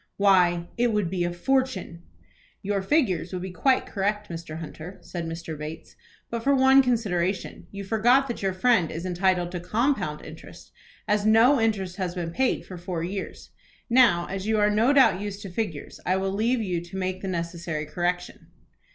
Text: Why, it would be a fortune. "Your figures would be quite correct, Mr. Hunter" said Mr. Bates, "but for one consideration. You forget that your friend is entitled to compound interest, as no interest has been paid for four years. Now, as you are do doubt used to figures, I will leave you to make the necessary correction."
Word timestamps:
Why, 0.17 0.67
it 0.79 0.91
would 0.93 1.11
be 1.11 1.23
a 1.25 1.31
fortune. 1.31 2.01
"Your 2.63 2.81
figures 2.81 3.31
would 3.31 3.43
be 3.43 3.51
quite 3.51 3.85
correct, 3.85 4.29
Mr. 4.29 4.57
Hunter" 4.57 4.97
said 5.01 5.27
Mr. 5.27 5.55
Bates, 5.55 5.95
"but 6.31 6.41
for 6.43 6.55
one 6.55 6.81
consideration. 6.81 7.67
You 7.69 7.83
forget 7.83 8.27
that 8.27 8.41
your 8.41 8.51
friend 8.51 8.89
is 8.89 9.05
entitled 9.05 9.51
to 9.51 9.59
compound 9.59 10.25
interest, 10.25 10.71
as 11.07 11.27
no 11.27 11.59
interest 11.61 11.97
has 11.97 12.15
been 12.15 12.31
paid 12.31 12.65
for 12.65 12.77
four 12.79 13.03
years. 13.03 13.51
Now, 13.91 14.25
as 14.25 14.47
you 14.47 14.57
are 14.57 14.71
do 14.75 14.91
doubt 14.91 15.21
used 15.21 15.43
to 15.43 15.51
figures, 15.51 15.99
I 16.03 16.17
will 16.17 16.31
leave 16.31 16.63
you 16.63 16.81
to 16.81 16.97
make 16.97 17.21
the 17.21 17.27
necessary 17.27 17.85
correction." 17.85 18.47